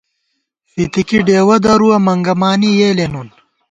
فِتِکی 0.71 1.19
ڈېوَہ 1.27 1.57
درُوَہ، 1.63 1.97
منگمانی 2.05 2.71
یېلے 2.79 3.05
نُون 3.11 3.27